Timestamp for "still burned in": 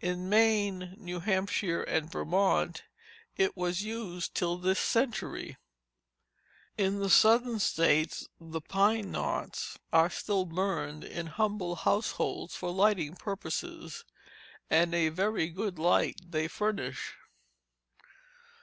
10.08-11.26